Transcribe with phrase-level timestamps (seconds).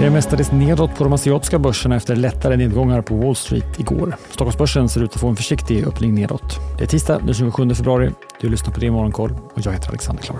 [0.00, 4.16] Det är mestadels nedåt på de asiatiska börserna efter lättare nedgångar på Wall Street igår.
[4.30, 6.58] Stockholmsbörsen ser ut att få en försiktig öppning nedåt.
[6.78, 8.10] Det är tisdag den 27 februari.
[8.40, 10.38] Du lyssnar på det Morgonkoll och jag heter Alexander Klar.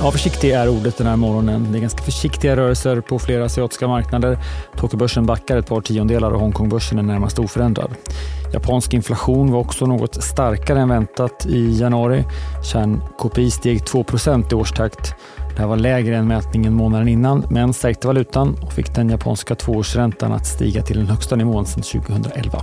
[0.00, 1.66] Ja, försiktig är ordet den här morgonen.
[1.72, 4.38] Det är ganska försiktiga rörelser på flera asiatiska marknader.
[4.76, 7.94] Tokyobörsen backar ett par tiondelar och Hongkongbörsen är närmast oförändrad.
[8.52, 12.24] Japansk inflation var också något starkare än väntat i januari.
[12.72, 15.14] Kärn-KPI steg 2% i årstakt.
[15.58, 19.54] Det här var lägre än mätningen månaden innan, men stärkte valutan och fick den japanska
[19.54, 22.58] tvåårsräntan att stiga till den högsta nivån sedan 2011.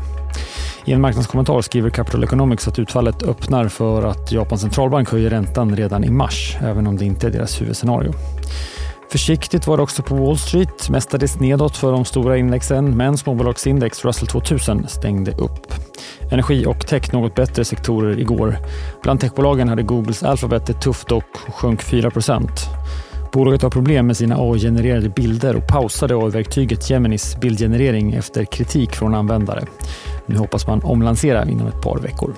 [0.85, 5.75] I en marknadskommentar skriver Capital Economics att utfallet öppnar för att Japans centralbank höjer räntan
[5.75, 8.13] redan i mars, även om det inte är deras huvudscenario.
[9.11, 14.05] Försiktigt var det också på Wall Street, mestadels nedåt för de stora indexen, men småbolagsindex
[14.05, 15.84] Russell 2000 stängde upp.
[16.31, 18.57] Energi och tech något bättre sektorer igår.
[19.03, 22.49] Bland techbolagen hade Googles Alphabet det tufft och sjönk 4%
[23.35, 29.15] Bolaget har problem med sina AI-genererade bilder och pausade AI-verktyget Geminis bildgenerering efter kritik från
[29.15, 29.63] användare.
[30.25, 32.33] Nu hoppas man omlansera inom ett par veckor.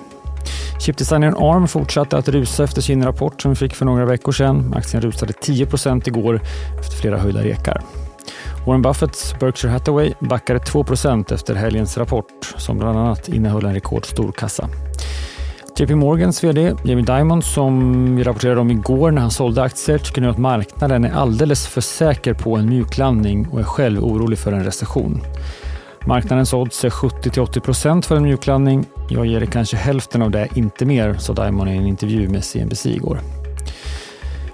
[0.80, 4.74] Chipdesignern ARM fortsatte att rusa efter sin rapport som vi fick för några veckor sedan.
[4.76, 6.40] Aktien rusade 10% igår
[6.80, 7.82] efter flera höjda rekar.
[8.68, 14.32] Warren Buffetts Berkshire Hathaway backade 2% efter helgens rapport som bland annat innehöll en rekordstor
[14.32, 14.68] kassa.
[15.78, 20.20] JP Morgans VD Jamie Dimon som vi rapporterade om igår när han sålde aktier tycker
[20.20, 24.52] nu att marknaden är alldeles för säker på en mjuklandning och är själv orolig för
[24.52, 25.20] en recession.
[26.06, 28.86] Marknadens odds är 70-80% för en mjuklandning.
[29.10, 32.44] Jag ger det kanske hälften av det, inte mer, sa Diamond i en intervju med
[32.44, 33.20] CNBC igår.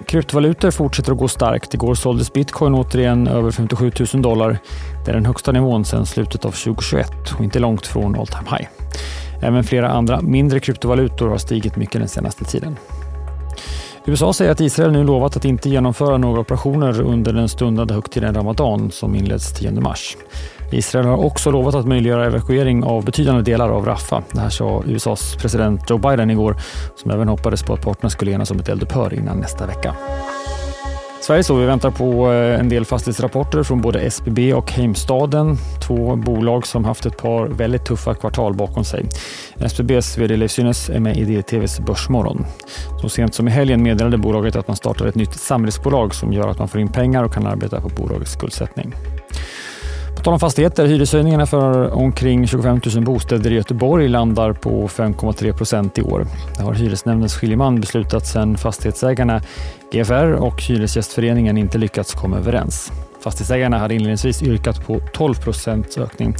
[0.07, 1.73] Kryptovalutor fortsätter att gå starkt.
[1.73, 4.57] Igår såldes bitcoin återigen över 57 000 dollar.
[5.05, 8.49] Det är den högsta nivån sedan slutet av 2021 och inte långt från all time
[8.49, 8.67] high.
[9.41, 12.75] Även flera andra mindre kryptovalutor har stigit mycket den senaste tiden.
[14.07, 18.35] USA säger att Israel nu lovat att inte genomföra några operationer under den stundande högtiden
[18.35, 20.17] Ramadan som inleds 10 mars.
[20.71, 24.21] Israel har också lovat att möjliggöra evakuering av betydande delar av Rafah.
[24.31, 26.55] Det här sa USAs president Joe Biden igår
[26.95, 29.95] som även hoppades på att parterna skulle enas om ett eldupphör innan nästa vecka.
[31.25, 35.57] Sverige så vi väntar på eh, en del fastighetsrapporter från både SBB och Heimstaden.
[35.87, 39.05] Två bolag som haft ett par väldigt tuffa kvartal bakom sig.
[39.59, 42.45] SBBs vd Leif Synnes är med i DTVs Börsmorgon.
[43.01, 46.47] Så sent som i helgen meddelade bolaget att man startar ett nytt samhällsbolag som gör
[46.47, 48.93] att man får in pengar och kan arbeta på bolagets skuldsättning
[50.25, 55.97] tal om fastigheter, hyreshöjningarna för omkring 25 000 bostäder i Göteborg landar på 5,3 procent
[55.97, 56.27] i år.
[56.57, 59.41] Det har hyresnämndens skiljeman beslutat sedan fastighetsägarna
[59.91, 62.91] GFR och Hyresgästföreningen inte lyckats komma överens.
[63.23, 66.35] Fastighetsägarna hade inledningsvis yrkat på 12 procents ökning.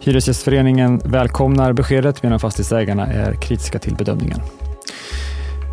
[0.00, 4.40] Hyresgästföreningen välkomnar beskedet medan fastighetsägarna är kritiska till bedömningen.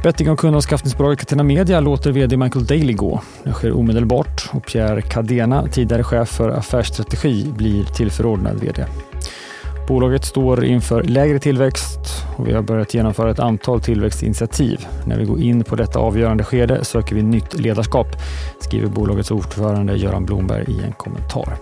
[0.05, 3.21] Betting och kundanskaffningsbolaget Catena Media låter vd Michael Daly gå.
[3.43, 8.85] Det sker omedelbart och Pierre Cadena, tidigare chef för affärsstrategi, blir tillförordnad vd.
[9.87, 11.99] Bolaget står inför lägre tillväxt
[12.37, 14.87] och vi har börjat genomföra ett antal tillväxtinitiativ.
[15.05, 18.07] När vi går in på detta avgörande skede söker vi nytt ledarskap,
[18.59, 21.57] skriver bolagets ordförande Göran Blomberg i en kommentar.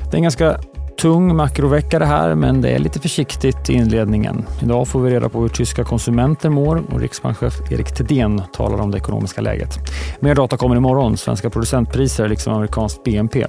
[0.00, 0.58] Det är en ganska
[1.02, 4.46] tung makrovecka det här, men det är lite försiktigt i inledningen.
[4.62, 8.90] Idag får vi reda på hur tyska konsumenter mår och riksbankschef Erik Thedéen talar om
[8.90, 9.78] det ekonomiska läget.
[10.20, 13.46] Mer data kommer imorgon, svenska producentpriser liksom amerikanskt BNP.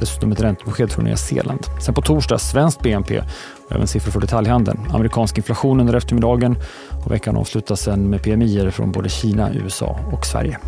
[0.00, 1.60] Dessutom ett räntebesked från Nya Zeeland.
[1.84, 3.18] Sen på torsdag svenskt BNP
[3.68, 4.80] och även siffror för detaljhandeln.
[4.92, 6.56] Amerikansk inflation under eftermiddagen
[7.04, 10.58] och veckan avslutas sen med PMI från både Kina, USA och Sverige.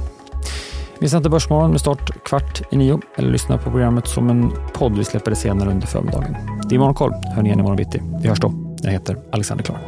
[1.01, 4.99] Vi sänder Börsmorgon med start kvart i nio eller lyssna på programmet som en podd.
[4.99, 6.37] Vi släpper det senare under förmiddagen.
[6.69, 7.13] Det är Morgonkoll.
[7.35, 8.03] Hör ni igen imorgon bitti.
[8.23, 8.77] Vi hörs då.
[8.83, 9.79] Jag heter Alexander Klar.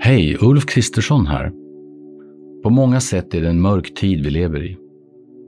[0.00, 1.52] Hej, Ulf Kristersson här.
[2.62, 4.76] På många sätt är det en mörk tid vi lever i.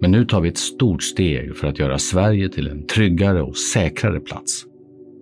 [0.00, 3.56] Men nu tar vi ett stort steg för att göra Sverige till en tryggare och
[3.56, 4.64] säkrare plats.